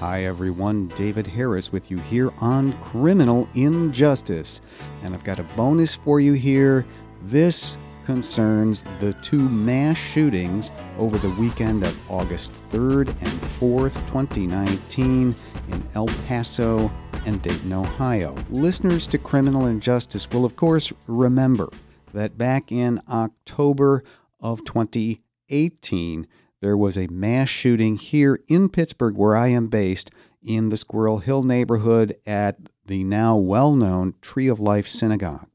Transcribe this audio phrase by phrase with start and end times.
[0.00, 0.88] Hi, everyone.
[0.88, 4.60] David Harris with you here on Criminal Injustice.
[5.02, 6.84] And I've got a bonus for you here.
[7.22, 15.34] This concerns the two mass shootings over the weekend of August 3rd and 4th, 2019,
[15.70, 16.92] in El Paso
[17.24, 18.36] and Dayton, Ohio.
[18.50, 21.70] Listeners to Criminal Injustice will, of course, remember
[22.12, 24.04] that back in October
[24.40, 26.26] of 2018,
[26.66, 30.10] there was a mass shooting here in Pittsburgh, where I am based,
[30.42, 35.46] in the Squirrel Hill neighborhood at the now well known Tree of Life Synagogue.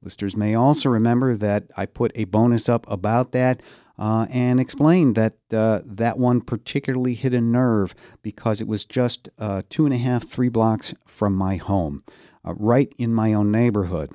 [0.00, 3.64] Listeners may also remember that I put a bonus up about that
[3.98, 9.28] uh, and explained that uh, that one particularly hit a nerve because it was just
[9.40, 12.04] uh, two and a half, three blocks from my home,
[12.44, 14.12] uh, right in my own neighborhood.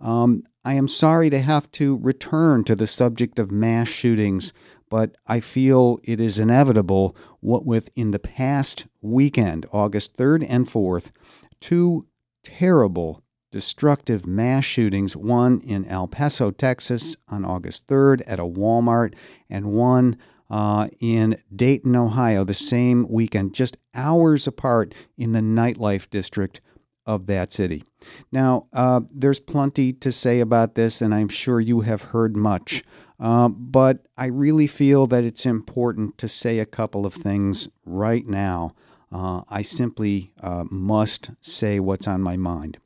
[0.00, 4.52] Um, I am sorry to have to return to the subject of mass shootings
[4.88, 10.66] but I feel it is inevitable what with in the past weekend, August 3rd and
[10.66, 11.12] 4th,
[11.60, 12.06] two
[12.44, 19.14] terrible destructive mass shootings, one in El Paso, Texas on August 3rd at a Walmart,
[19.48, 20.16] and one
[20.50, 26.60] uh, in Dayton, Ohio, the same weekend, just hours apart in the nightlife district
[27.06, 27.84] of that city.
[28.32, 32.82] Now, uh, there's plenty to say about this, and I'm sure you have heard much.
[33.18, 38.26] Uh, but I really feel that it's important to say a couple of things right
[38.26, 38.72] now.
[39.10, 42.78] Uh, I simply uh, must say what's on my mind.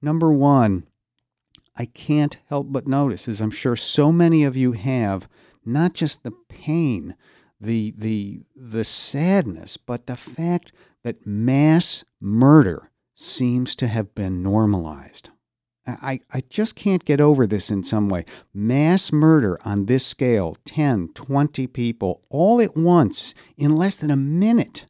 [0.00, 0.84] Number one,
[1.76, 5.28] I can't help but notice, as I'm sure so many of you have,
[5.64, 7.14] not just the pain,
[7.60, 12.90] the the the sadness, but the fact that mass murder
[13.22, 15.30] seems to have been normalized.
[15.86, 18.24] I, I just can't get over this in some way.
[18.54, 24.16] Mass murder on this scale 10, 20 people all at once in less than a
[24.16, 24.86] minute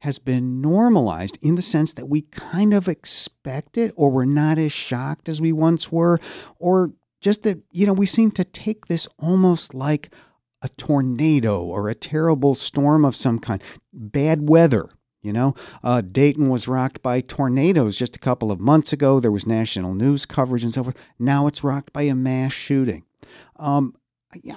[0.00, 4.58] has been normalized in the sense that we kind of expect it or we're not
[4.58, 6.18] as shocked as we once were,
[6.58, 10.14] or just that, you know, we seem to take this almost like
[10.62, 14.88] a tornado or a terrible storm of some kind, bad weather
[15.22, 19.20] you know, uh, Dayton was rocked by tornadoes just a couple of months ago.
[19.20, 20.96] There was national news coverage and so forth.
[21.18, 23.04] Now it's rocked by a mass shooting.
[23.56, 23.94] Um,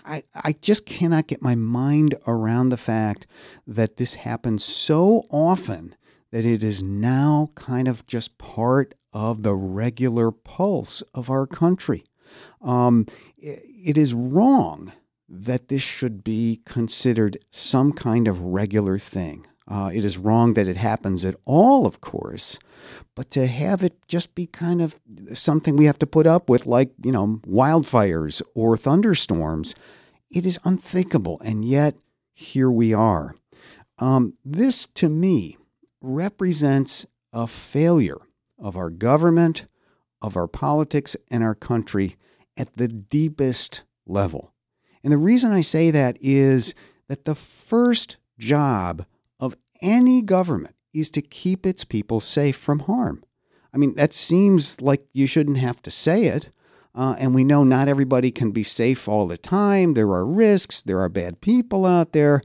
[0.06, 3.26] I, I just cannot get my mind around the fact
[3.66, 5.96] that this happens so often
[6.32, 12.04] that it is now kind of just part of the regular pulse of our country.
[12.62, 13.08] Um,
[13.38, 14.94] it is wrong
[15.28, 19.46] that this should be considered some kind of regular thing.
[19.68, 22.60] Uh, it is wrong that it happens at all, of course,
[23.16, 25.00] but to have it just be kind of
[25.34, 29.74] something we have to put up with, like, you know, wildfires or thunderstorms,
[30.30, 31.40] it is unthinkable.
[31.46, 31.96] And yet,
[32.34, 33.36] here we are.
[34.00, 35.58] Um, this, to me,
[36.02, 38.20] represents a failure
[38.60, 39.66] of our government,
[40.22, 42.18] of our politics, and our country
[42.58, 44.52] at the deepest level.
[45.04, 46.76] And the reason I say that is
[47.08, 49.06] that the first job
[49.84, 53.24] any government is to keep its people safe from harm.
[53.74, 56.50] I mean, that seems like you shouldn't have to say it.
[56.96, 59.96] Uh, and we know not everybody can be safe all the time.
[59.96, 62.42] There are risks, there are bad people out there.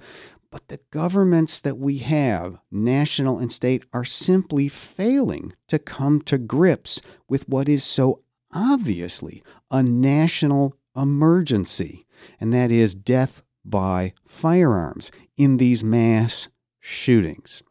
[0.50, 6.38] But the governments that we have, national and state, are simply failing to come to
[6.38, 8.22] grips with what is so
[8.52, 12.06] obviously a national emergency,
[12.40, 16.48] and that is death by firearms in these mass
[16.88, 17.62] shootings.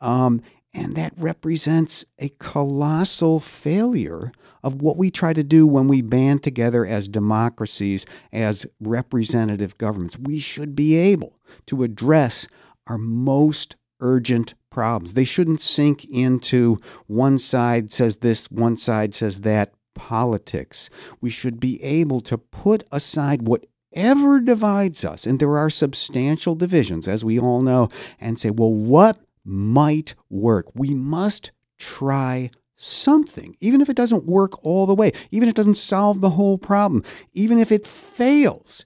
[0.00, 0.42] Um,
[0.74, 4.30] and that represents a colossal failure
[4.62, 10.18] of what we try to do when we band together as democracies, as representative governments.
[10.18, 12.46] We should be able to address
[12.86, 15.14] our most urgent problems.
[15.14, 16.76] They shouldn't sink into
[17.06, 20.90] one side says this, one side says that politics.
[21.22, 23.64] We should be able to put aside what
[23.96, 27.88] ever divides us, and there are substantial divisions, as we all know,
[28.20, 30.66] and say, well, what might work?
[30.74, 35.56] We must try something, even if it doesn't work all the way, even if it
[35.56, 38.84] doesn't solve the whole problem, even if it fails,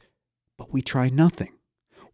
[0.57, 1.53] but we try nothing.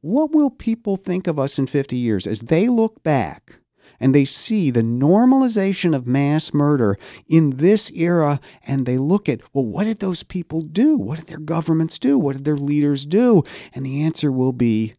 [0.00, 3.61] What will people think of us in 50 years as they look back
[4.00, 6.96] and they see the normalization of mass murder
[7.28, 10.96] in this era and they look at, well, what did those people do?
[10.96, 12.19] What did their governments do?
[12.19, 13.43] What did their leaders do?
[13.72, 14.94] And the answer will be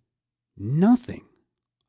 [0.57, 1.25] nothing.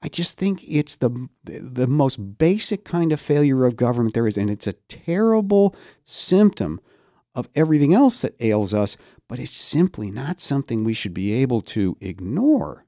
[0.01, 4.37] I just think it's the the most basic kind of failure of government there is,
[4.37, 5.75] and it's a terrible
[6.05, 6.81] symptom
[7.35, 8.97] of everything else that ails us,
[9.29, 12.87] but it's simply not something we should be able to ignore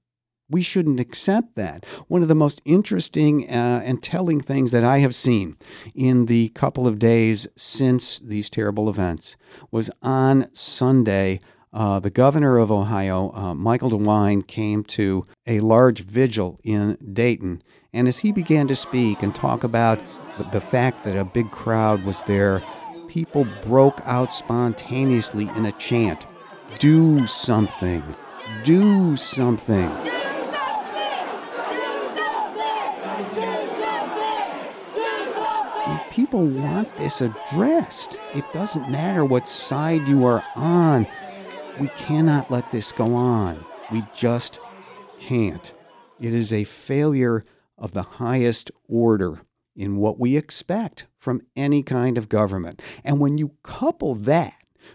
[0.51, 1.87] We shouldn't accept that.
[2.09, 5.57] One of the most interesting uh, and telling things that I have seen
[5.95, 9.37] in the couple of days since these terrible events
[9.71, 11.39] was on Sunday.
[11.73, 17.63] Uh, the governor of Ohio, uh, Michael DeWine, came to a large vigil in Dayton.
[17.93, 20.01] And as he began to speak and talk about
[20.37, 22.61] the, the fact that a big crowd was there,
[23.07, 26.27] people broke out spontaneously in a chant
[26.81, 28.03] Do something!
[28.65, 30.20] Do something!
[36.31, 38.17] People want this addressed.
[38.37, 41.09] It doesn't matter what side you are on.
[41.81, 43.65] We cannot let this go on.
[43.91, 44.61] We just
[45.19, 45.73] can't.
[46.21, 47.43] It is a failure
[47.77, 49.41] of the highest order
[49.75, 52.81] in what we expect from any kind of government.
[53.03, 54.55] And when you couple that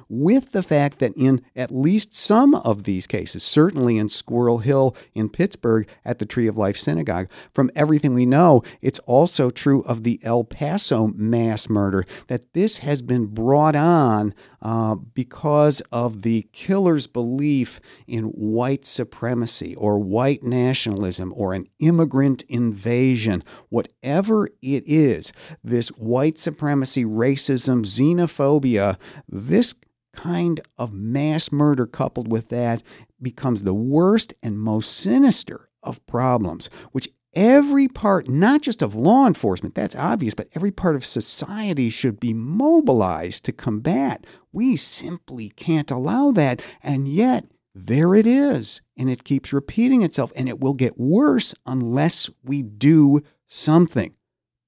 [0.10, 4.96] with the fact that in at least some of these cases, certainly in Squirrel Hill
[5.14, 9.82] in Pittsburgh at the Tree of Life Synagogue, from everything we know, it's also true
[9.84, 14.34] of the El Paso mass murder that this has been brought on
[14.66, 22.42] uh, because of the killer's belief in white supremacy or white nationalism or an immigrant
[22.50, 25.32] invasion, whatever it is,
[25.64, 28.98] this white supremacy, racism, xenophobia,
[29.30, 29.72] this
[30.16, 32.82] kind of mass murder coupled with that
[33.22, 39.28] becomes the worst and most sinister of problems, which every part, not just of law
[39.28, 44.26] enforcement, that's obvious, but every part of society should be mobilized to combat.
[44.52, 46.62] We simply can't allow that.
[46.82, 48.82] And yet, there it is.
[48.98, 50.32] And it keeps repeating itself.
[50.36, 54.16] And it will get worse unless we do something.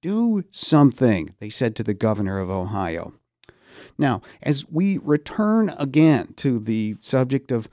[0.02, 3.14] Do something, they said to the governor of Ohio.
[3.98, 7.68] Now, as we return again to the subject of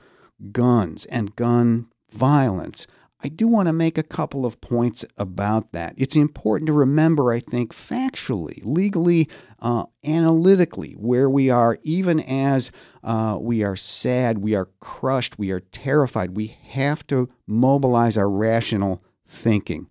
[0.51, 2.87] guns and gun violence,
[3.23, 5.95] I do want to make a couple of points about that.
[5.97, 9.27] It's important to remember, I think, factually, legally,
[9.59, 12.71] uh, analytically, where we are, even as
[13.03, 16.35] uh, we are sad, we are crushed, we are terrified.
[16.35, 19.87] We have to mobilize our rational thinking.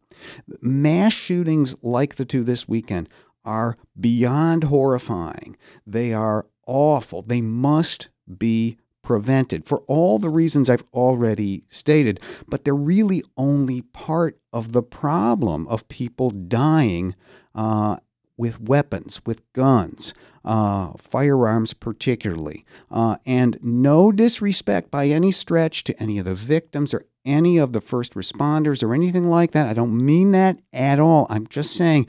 [0.61, 3.09] Mass shootings like the two this weekend
[3.45, 5.54] are beyond horrifying.
[5.87, 7.23] They are awful.
[7.23, 8.09] They must
[8.39, 14.73] be prevented for all the reasons I've already stated, but they're really only part of
[14.73, 17.15] the problem of people dying
[17.55, 17.99] uh,
[18.37, 20.15] with weapons, with guns,
[20.45, 22.65] uh, firearms particularly.
[22.91, 27.73] Uh, and no disrespect by any stretch to any of the victims or any of
[27.73, 29.67] the first responders or anything like that.
[29.67, 31.27] I don't mean that at all.
[31.31, 32.07] I'm just saying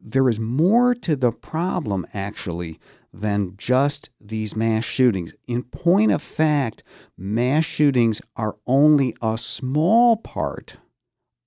[0.00, 2.78] there is more to the problem, actually,
[3.20, 5.34] than just these mass shootings.
[5.46, 6.82] In point of fact,
[7.16, 10.76] mass shootings are only a small part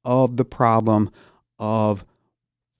[0.04, 1.10] of the problem
[1.58, 2.06] of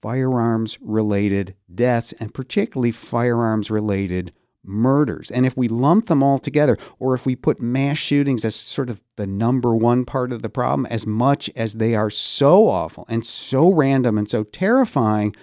[0.02, 4.32] firearms related deaths and particularly firearms related
[4.64, 5.30] murders.
[5.30, 8.90] And if we lump them all together, or if we put mass shootings as sort
[8.90, 13.06] of the number one part of the problem, as much as they are so awful
[13.08, 15.34] and so random and so terrifying,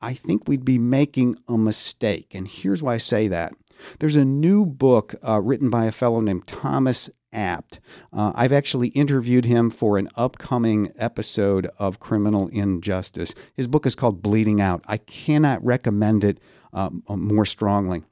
[0.00, 2.34] I think we'd be making a mistake.
[2.34, 3.52] And here's why I say that.
[3.98, 7.78] There's a new book uh, written by a fellow named Thomas Abt.
[8.12, 13.34] Uh, I've actually interviewed him for an upcoming episode of Criminal Injustice.
[13.54, 14.82] His book is called Bleeding Out.
[14.86, 16.40] I cannot recommend it
[16.72, 18.04] uh, more strongly.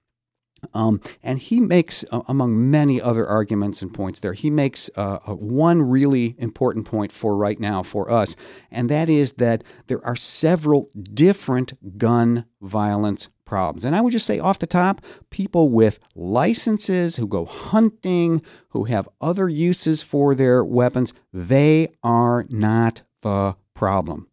[0.73, 5.19] Um, and he makes, uh, among many other arguments and points there, he makes uh,
[5.35, 8.37] one really important point for right now for us,
[8.71, 13.85] and that is that there are several different gun violence problems.
[13.85, 18.85] And I would just say off the top, people with licenses who go hunting, who
[18.85, 24.29] have other uses for their weapons, they are not the problem.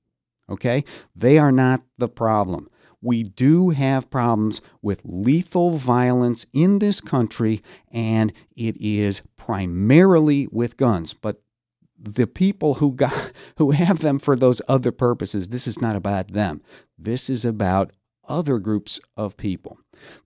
[0.50, 0.84] Okay?
[1.16, 2.70] They are not the problem
[3.02, 10.78] we do have problems with lethal violence in this country, and it is primarily with
[10.78, 11.14] guns.
[11.14, 11.42] But
[11.98, 16.30] the people who got who have them for those other purposes, this is not about
[16.30, 16.62] them.
[16.98, 17.92] This is about
[18.28, 19.78] other groups of people.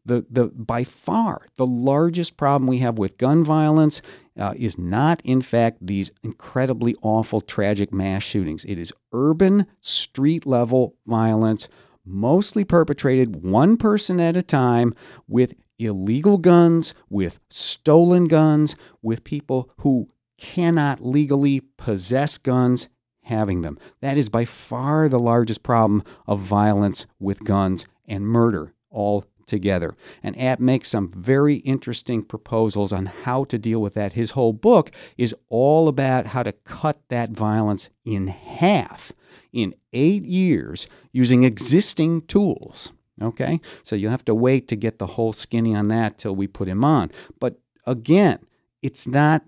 [0.05, 4.01] The, the, by far, the largest problem we have with gun violence
[4.37, 8.63] uh, is not, in fact, these incredibly awful, tragic mass shootings.
[8.65, 11.67] It is urban, street level violence
[12.05, 14.93] mostly perpetrated one person at a time
[15.27, 20.07] with illegal guns, with stolen guns, with people who
[20.37, 22.89] cannot legally possess guns
[23.23, 23.77] having them.
[24.01, 29.95] That is by far the largest problem of violence with guns and murder all together.
[30.23, 34.13] And Abt makes some very interesting proposals on how to deal with that.
[34.13, 39.11] His whole book is all about how to cut that violence in half
[39.53, 42.91] in eight years using existing tools.
[43.21, 43.61] Okay?
[43.83, 46.67] So you'll have to wait to get the whole skinny on that till we put
[46.67, 47.11] him on.
[47.39, 48.39] But again,
[48.81, 49.43] it's not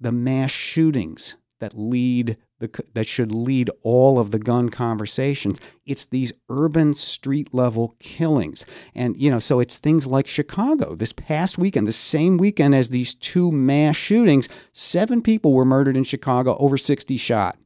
[0.00, 5.60] the mass shootings that lead the, that should lead all of the gun conversations.
[5.84, 8.64] It's these urban street level killings.
[8.94, 10.94] And, you know, so it's things like Chicago.
[10.94, 15.96] This past weekend, the same weekend as these two mass shootings, seven people were murdered
[15.96, 17.58] in Chicago, over 60 shot.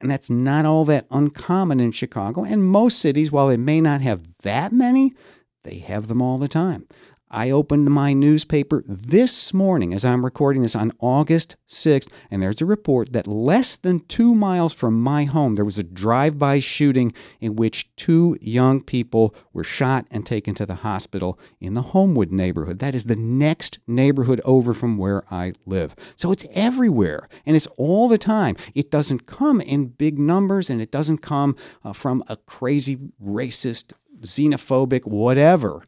[0.00, 2.44] And that's not all that uncommon in Chicago.
[2.44, 5.14] And most cities, while they may not have that many,
[5.62, 6.86] they have them all the time.
[7.30, 12.60] I opened my newspaper this morning as I'm recording this on August 6th, and there's
[12.60, 16.60] a report that less than two miles from my home, there was a drive by
[16.60, 21.82] shooting in which two young people were shot and taken to the hospital in the
[21.82, 22.78] Homewood neighborhood.
[22.78, 25.96] That is the next neighborhood over from where I live.
[26.14, 28.56] So it's everywhere, and it's all the time.
[28.72, 33.94] It doesn't come in big numbers, and it doesn't come uh, from a crazy, racist,
[34.20, 35.82] xenophobic, whatever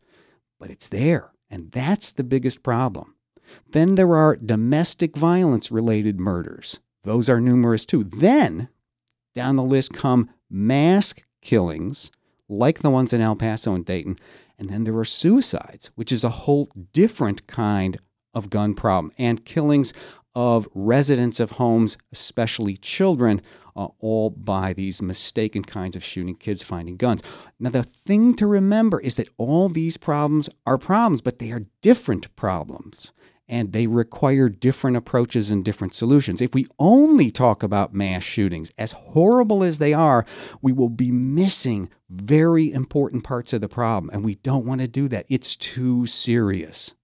[0.58, 1.32] but it's there.
[1.50, 3.14] And that's the biggest problem.
[3.70, 6.80] Then there are domestic violence related murders.
[7.04, 8.04] Those are numerous too.
[8.04, 8.68] Then
[9.34, 12.10] down the list come mass killings,
[12.48, 14.18] like the ones in El Paso and Dayton.
[14.58, 17.98] And then there are suicides, which is a whole different kind
[18.34, 19.92] of gun problem, and killings
[20.34, 23.40] of residents of homes, especially children,
[23.78, 27.22] uh, all by these mistaken kinds of shooting kids finding guns.
[27.60, 31.66] Now, the thing to remember is that all these problems are problems, but they are
[31.80, 33.12] different problems
[33.48, 36.42] and they require different approaches and different solutions.
[36.42, 40.26] If we only talk about mass shootings, as horrible as they are,
[40.60, 44.88] we will be missing very important parts of the problem, and we don't want to
[44.88, 45.24] do that.
[45.30, 46.94] It's too serious.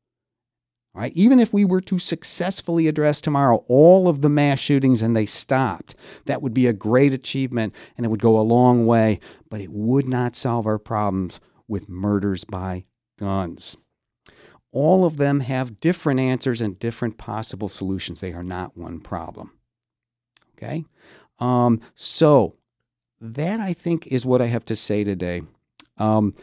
[0.94, 1.12] Right?
[1.14, 5.26] Even if we were to successfully address tomorrow all of the mass shootings and they
[5.26, 5.96] stopped,
[6.26, 9.18] that would be a great achievement and it would go a long way,
[9.50, 12.84] but it would not solve our problems with murders by
[13.18, 13.76] guns.
[14.70, 18.20] All of them have different answers and different possible solutions.
[18.20, 19.52] They are not one problem.
[20.56, 20.84] Okay?
[21.40, 22.56] Um, so,
[23.20, 25.42] that I think is what I have to say today.
[25.96, 26.34] Um,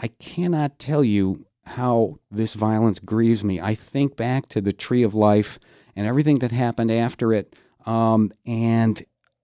[0.00, 3.60] I cannot tell you how this violence grieves me.
[3.60, 5.58] I think back to the tree of life
[5.94, 7.54] and everything that happened after it,
[7.86, 9.02] um, and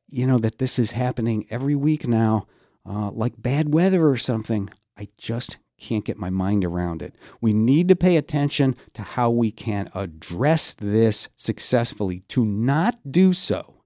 [0.09, 2.47] you know that this is happening every week now,
[2.87, 4.71] uh, like bad weather or something.
[4.97, 7.15] I just can't get my mind around it.
[7.41, 12.21] We need to pay attention to how we can address this successfully.
[12.29, 13.83] To not do so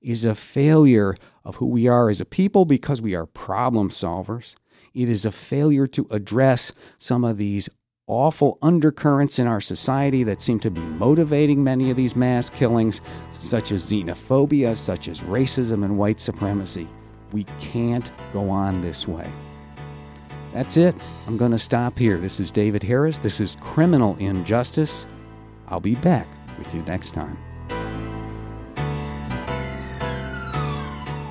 [0.00, 4.54] is a failure of who we are as a people because we are problem solvers.
[4.94, 7.68] It is a failure to address some of these
[8.10, 13.00] awful undercurrents in our society that seem to be motivating many of these mass killings,
[13.30, 16.88] such as xenophobia, such as racism and white supremacy.
[17.32, 19.32] We can't go on this way.
[20.52, 20.96] That's it.
[21.28, 22.18] I'm going to stop here.
[22.18, 23.20] This is David Harris.
[23.20, 25.06] This is Criminal Injustice.
[25.68, 26.26] I'll be back
[26.58, 27.38] with you next time.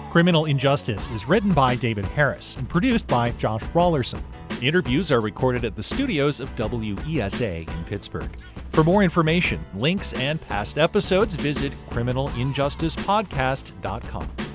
[0.09, 4.23] Criminal Injustice is written by David Harris and produced by Josh Raulerson.
[4.61, 8.29] Interviews are recorded at the studios of WESA in Pittsburgh.
[8.71, 14.48] For more information, links, and past episodes, visit criminalinjusticepodcast.com.